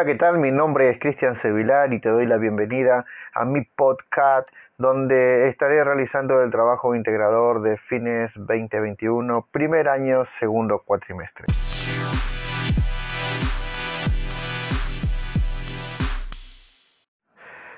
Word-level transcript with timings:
Hola, 0.00 0.10
¿qué 0.10 0.16
tal? 0.16 0.38
Mi 0.38 0.50
nombre 0.50 0.88
es 0.88 0.98
Cristian 0.98 1.34
Sevilar 1.34 1.92
y 1.92 2.00
te 2.00 2.08
doy 2.08 2.24
la 2.24 2.38
bienvenida 2.38 3.04
a 3.34 3.44
mi 3.44 3.60
podcast 3.64 4.48
donde 4.78 5.46
estaré 5.50 5.84
realizando 5.84 6.42
el 6.42 6.50
trabajo 6.50 6.94
integrador 6.94 7.60
de 7.60 7.76
fines 7.76 8.32
2021, 8.34 9.46
primer 9.52 9.90
año, 9.90 10.24
segundo 10.24 10.82
cuatrimestre. 10.86 11.44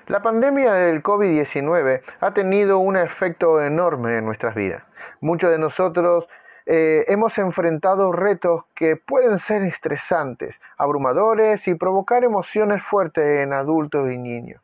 La 0.06 0.22
pandemia 0.22 0.74
del 0.74 1.02
COVID-19 1.02 2.02
ha 2.20 2.34
tenido 2.34 2.78
un 2.78 2.98
efecto 2.98 3.60
enorme 3.60 4.18
en 4.18 4.26
nuestras 4.26 4.54
vidas. 4.54 4.84
Muchos 5.20 5.50
de 5.50 5.58
nosotros 5.58 6.28
eh, 6.66 7.04
hemos 7.08 7.36
enfrentado 7.38 8.12
retos 8.12 8.64
que 8.74 8.96
pueden 8.96 9.38
ser 9.38 9.62
estresantes, 9.62 10.54
abrumadores 10.78 11.66
y 11.66 11.74
provocar 11.74 12.24
emociones 12.24 12.82
fuertes 12.84 13.42
en 13.42 13.52
adultos 13.52 14.10
y 14.10 14.18
niños. 14.18 14.60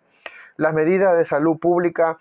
Las 0.56 0.74
medidas 0.74 1.16
de 1.16 1.24
salud 1.24 1.58
pública 1.58 2.18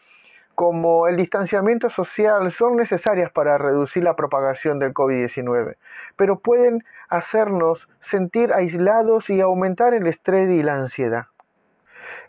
como 0.56 1.08
el 1.08 1.18
distanciamiento 1.18 1.92
social 1.92 2.52
son 2.52 2.78
necesarias 2.78 3.32
para 3.32 3.60
reducir 3.60 4.04
la 4.04 4.16
propagación 4.16 4.80
del 4.80 4.94
COVID-19, 4.94 5.76
pero 6.16 6.40
pueden 6.40 6.84
hacernos 7.10 7.88
sentir 8.02 8.52
aislados 8.54 9.30
y 9.30 9.40
aumentar 9.40 9.94
el 9.94 10.08
estrés 10.08 10.50
y 10.50 10.64
la 10.64 10.76
ansiedad. 10.76 11.28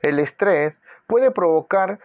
El 0.03 0.19
estrés 0.19 0.75
puede 1.07 1.31
provocar 1.31 2.01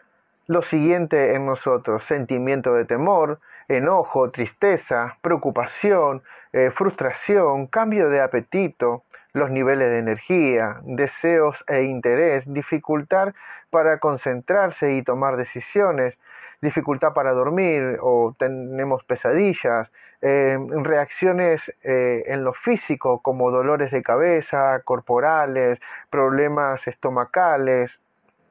lo 0.47 0.61
siguiente 0.61 1.35
en 1.35 1.45
nosotros, 1.45 2.03
sentimiento 2.05 2.73
de 2.73 2.85
temor, 2.85 3.39
enojo, 3.67 4.29
tristeza, 4.31 5.17
preocupación, 5.21 6.21
eh, 6.51 6.71
frustración, 6.75 7.67
cambio 7.67 8.09
de 8.09 8.21
apetito, 8.21 9.03
los 9.33 9.49
niveles 9.49 9.89
de 9.89 9.99
energía, 9.99 10.77
deseos 10.83 11.63
e 11.67 11.83
interés, 11.83 12.43
dificultad 12.45 13.33
para 13.69 13.97
concentrarse 13.97 14.93
y 14.93 15.01
tomar 15.01 15.37
decisiones, 15.37 16.15
dificultad 16.61 17.13
para 17.13 17.31
dormir 17.31 17.97
o 18.01 18.35
tenemos 18.37 19.03
pesadillas, 19.03 19.89
eh, 20.21 20.57
reacciones 20.83 21.73
eh, 21.83 22.23
en 22.27 22.43
lo 22.43 22.53
físico 22.53 23.21
como 23.21 23.51
dolores 23.51 23.91
de 23.91 24.03
cabeza, 24.03 24.81
corporales, 24.85 25.79
problemas 26.09 26.85
estomacales, 26.87 27.91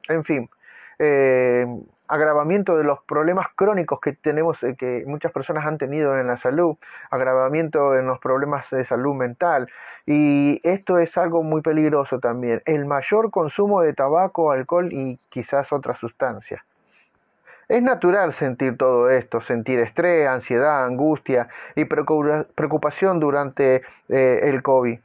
en 0.09 0.23
fin, 0.23 0.49
agravamiento 2.07 2.77
de 2.77 2.83
los 2.83 2.99
problemas 3.03 3.47
crónicos 3.55 3.99
que 3.99 4.13
tenemos, 4.13 4.61
eh, 4.63 4.75
que 4.77 5.03
muchas 5.07 5.31
personas 5.31 5.65
han 5.65 5.77
tenido 5.77 6.19
en 6.19 6.27
la 6.27 6.37
salud, 6.37 6.75
agravamiento 7.09 7.97
en 7.97 8.05
los 8.05 8.19
problemas 8.19 8.69
de 8.69 8.85
salud 8.85 9.15
mental. 9.15 9.67
Y 10.05 10.59
esto 10.63 10.99
es 10.99 11.17
algo 11.17 11.43
muy 11.43 11.61
peligroso 11.61 12.19
también, 12.19 12.61
el 12.65 12.85
mayor 12.85 13.31
consumo 13.31 13.81
de 13.81 13.93
tabaco, 13.93 14.51
alcohol 14.51 14.91
y 14.91 15.17
quizás 15.29 15.71
otras 15.71 15.97
sustancias. 15.99 16.61
Es 17.69 17.81
natural 17.81 18.33
sentir 18.33 18.77
todo 18.77 19.09
esto, 19.09 19.39
sentir 19.41 19.79
estrés, 19.79 20.27
ansiedad, 20.27 20.85
angustia 20.85 21.47
y 21.75 21.85
preocupación 21.85 23.19
durante 23.21 23.81
eh, 24.09 24.39
el 24.43 24.61
COVID. 24.61 24.99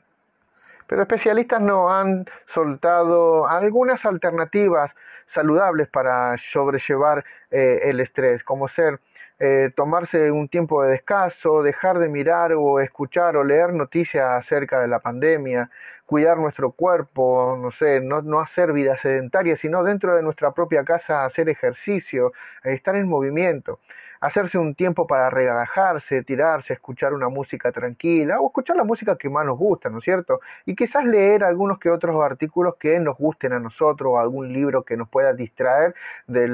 Pero 0.89 1.03
especialistas 1.03 1.61
nos 1.61 1.91
han 1.92 2.27
soltado 2.47 3.47
algunas 3.47 4.05
alternativas 4.06 4.91
saludables 5.28 5.86
para 5.89 6.36
sobrellevar 6.53 7.25
eh, 7.50 7.81
el 7.84 8.00
estrés, 8.00 8.42
como 8.42 8.69
ser 8.69 8.98
eh, 9.39 9.70
tomarse 9.77 10.33
un 10.33 10.48
tiempo 10.48 10.83
de 10.83 10.92
descanso, 10.92 11.62
dejar 11.62 11.98
de 11.98 12.09
mirar 12.09 12.55
o 12.55 12.81
escuchar 12.81 13.36
o 13.36 13.44
leer 13.44 13.72
noticias 13.72 14.27
acerca 14.27 14.81
de 14.81 14.89
la 14.89 14.98
pandemia, 14.98 15.70
cuidar 16.06 16.39
nuestro 16.39 16.72
cuerpo, 16.72 17.56
no 17.61 17.70
sé, 17.70 18.00
no, 18.00 18.22
no 18.22 18.41
hacer 18.41 18.72
vida 18.72 18.97
sedentaria, 19.03 19.56
sino 19.56 19.84
dentro 19.84 20.16
de 20.16 20.22
nuestra 20.22 20.53
propia 20.53 20.84
casa 20.84 21.27
hacer 21.27 21.50
ejercicio, 21.50 22.32
estar 22.65 22.97
en 22.97 23.06
movimiento 23.06 23.78
hacerse 24.21 24.59
un 24.59 24.75
tiempo 24.75 25.06
para 25.06 25.31
relajarse, 25.31 26.23
tirarse, 26.23 26.73
escuchar 26.73 27.12
una 27.12 27.29
música 27.29 27.73
tranquila 27.73 28.41
o 28.41 28.49
escuchar 28.49 28.77
la 28.77 28.84
música 28.84 29.17
que 29.17 29.29
más 29.29 29.47
nos 29.47 29.59
gusta, 29.59 29.89
¿no 29.91 29.99
es 29.99 30.05
cierto? 30.05 30.41
Y 30.67 30.75
quizás 30.75 31.05
leer 31.05 31.45
algunos 31.45 31.79
que 31.79 31.91
otros 31.91 32.23
artículos 32.23 32.77
que 32.77 32.99
nos 33.01 33.17
gusten 33.17 33.53
a 33.53 33.61
nosotros 33.61 34.12
o 34.12 34.19
algún 34.19 34.53
libro 34.53 34.83
que 34.83 34.97
nos 34.97 35.09
pueda 35.09 35.33
distraer 35.33 35.95
de 36.27 36.49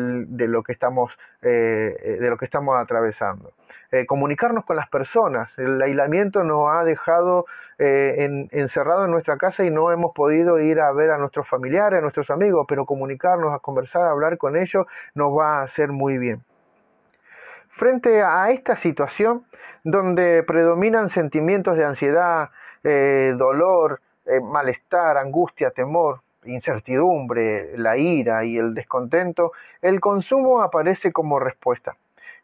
lo 0.48 0.62
que 0.62 0.72
estamos, 0.72 1.12
eh, 1.42 1.96
eh, 2.02 2.16
de 2.20 2.30
lo 2.30 2.36
que 2.36 2.44
estamos 2.44 2.76
atravesando. 2.76 3.52
Eh, 3.90 4.06
comunicarnos 4.06 4.64
con 4.64 4.76
las 4.76 4.88
personas. 4.88 5.50
El 5.56 5.80
aislamiento 5.80 6.42
nos 6.42 6.68
ha 6.74 6.84
dejado 6.84 7.46
en, 7.76 8.48
encerrado 8.52 9.04
en 9.04 9.10
nuestra 9.10 9.36
casa 9.36 9.64
y 9.64 9.70
no 9.70 9.90
hemos 9.90 10.14
podido 10.14 10.60
ir 10.60 10.80
a 10.80 10.92
ver 10.92 11.10
a 11.10 11.18
nuestros 11.18 11.48
familiares, 11.48 11.98
a 11.98 12.02
nuestros 12.02 12.30
amigos, 12.30 12.66
pero 12.68 12.86
comunicarnos, 12.86 13.52
a 13.52 13.58
conversar, 13.58 14.02
a 14.02 14.10
hablar 14.10 14.38
con 14.38 14.56
ellos 14.56 14.86
nos 15.14 15.36
va 15.36 15.58
a 15.58 15.62
hacer 15.64 15.90
muy 15.90 16.18
bien. 16.18 16.42
Frente 17.76 18.22
a 18.22 18.50
esta 18.50 18.76
situación 18.76 19.46
donde 19.82 20.44
predominan 20.44 21.10
sentimientos 21.10 21.76
de 21.76 21.84
ansiedad, 21.84 22.50
eh, 22.84 23.34
dolor, 23.36 24.00
eh, 24.26 24.38
malestar, 24.40 25.18
angustia, 25.18 25.72
temor, 25.72 26.20
incertidumbre, 26.44 27.76
la 27.76 27.96
ira 27.96 28.44
y 28.44 28.58
el 28.58 28.74
descontento, 28.74 29.52
el 29.82 29.98
consumo 30.00 30.62
aparece 30.62 31.12
como 31.12 31.40
respuesta. 31.40 31.96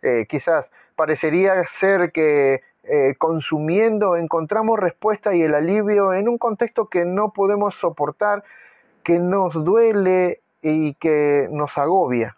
Eh, 0.02 0.26
quizás 0.28 0.66
parecería 0.96 1.62
ser 1.78 2.10
que 2.12 2.62
consumiendo 3.18 4.16
encontramos 4.16 4.80
respuesta 4.80 5.32
y 5.32 5.42
el 5.42 5.54
alivio 5.54 6.12
en 6.12 6.28
un 6.28 6.38
contexto 6.38 6.88
que 6.88 7.04
no 7.04 7.32
podemos 7.32 7.76
soportar, 7.76 8.42
que 9.04 9.20
nos 9.20 9.52
duele 9.52 10.40
y 10.60 10.94
que 10.94 11.46
nos 11.52 11.76
agobia. 11.78 12.36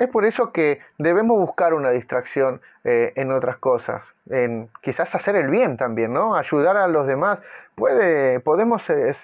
Es 0.00 0.08
por 0.08 0.24
eso 0.24 0.50
que 0.50 0.80
debemos 0.96 1.38
buscar 1.38 1.74
una 1.74 1.90
distracción 1.90 2.62
eh, 2.84 3.12
en 3.16 3.30
otras 3.32 3.58
cosas, 3.58 4.02
en 4.30 4.70
quizás 4.80 5.14
hacer 5.14 5.36
el 5.36 5.48
bien 5.48 5.76
también, 5.76 6.14
¿no? 6.14 6.36
Ayudar 6.36 6.78
a 6.78 6.88
los 6.88 7.06
demás. 7.06 7.38
Puede, 7.74 8.40
podemos 8.40 8.82
eh, 8.88 9.14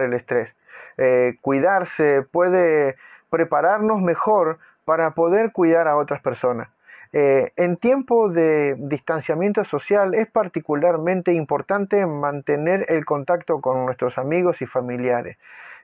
el 0.00 0.14
estrés, 0.14 0.48
eh, 0.96 1.36
cuidarse, 1.42 2.22
puede 2.22 2.96
prepararnos 3.28 4.00
mejor 4.00 4.58
para 4.86 5.10
poder 5.10 5.52
cuidar 5.52 5.86
a 5.86 5.96
otras 5.98 6.22
personas. 6.22 6.68
en 7.12 7.76
tiempo 7.76 8.30
de 8.30 8.76
distanciamiento 8.78 9.64
social 9.64 10.14
es 10.14 10.30
particularmente 10.30 11.32
importante 11.34 12.06
mantener 12.06 12.86
el 12.88 13.04
contacto 13.04 13.60
con 13.60 13.84
nuestros 13.84 14.16
amigos 14.16 14.62
y 14.62 14.66
familiares. 14.66 15.36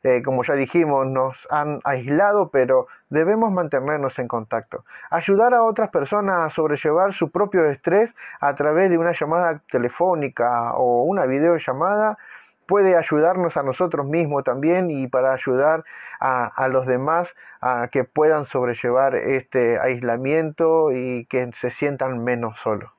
Eh, 0.04 0.22
como 0.22 0.44
ya 0.44 0.53
dijimos, 0.53 1.06
nos 1.06 1.34
han 1.50 1.81
aislado, 1.82 2.50
pero 2.50 2.88
debemos 3.09 3.50
mantenernos 3.50 4.19
en 4.19 4.28
contacto. 4.28 4.84
Ayudar 5.10 5.54
a 5.54 5.62
otras 5.62 5.88
personas 5.88 6.47
a 6.47 6.50
sobrellevar 6.50 7.15
su 7.15 7.31
propio 7.31 7.65
estrés 7.65 8.10
a 8.41 8.54
través 8.54 8.91
de 8.91 8.98
una 8.98 9.12
llamada 9.12 9.62
telefónica 9.72 10.75
o 10.75 11.04
una 11.04 11.25
videollamada 11.25 12.19
puede 12.66 12.97
ayudarnos 12.97 13.56
a 13.56 13.62
nosotros 13.62 14.06
mismos 14.06 14.44
también 14.44 14.91
y 14.91 15.06
para 15.06 15.32
ayudar 15.32 15.84
a, 16.20 16.69
los 16.69 16.87
demás 16.87 17.28
a 17.60 17.88
que 17.91 18.04
puedan 18.04 18.47
sobrellevar 18.47 19.14
este 19.14 19.78
aislamiento 19.78 20.93
y 20.93 21.26
que 21.26 21.50
se 21.60 21.70
sientan 21.70 22.25
menos 22.25 22.59
solos 22.62 22.94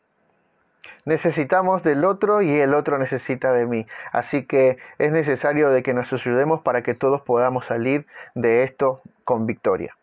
necesitamos 1.06 1.84
del 1.84 2.04
otro 2.04 2.42
y 2.42 2.52
el 2.52 2.74
otro 2.74 2.98
necesita 2.98 3.54
de 3.54 3.66
mí. 3.66 3.88
Así 4.12 4.46
que 4.46 4.78
es 4.98 5.12
necesario 5.12 5.70
de 5.70 5.84
que 5.84 5.94
nos 5.94 6.12
ayudemos 6.12 6.62
para 6.62 6.82
que 6.82 6.94
todos 6.94 7.22
podamos 7.22 7.66
salir 7.66 8.06
de 8.34 8.64
esto 8.64 9.02
con 9.24 9.46
victoria. 9.46 9.96